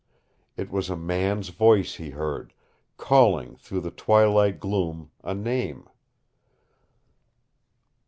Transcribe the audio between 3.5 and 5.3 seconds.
through the twilight gloom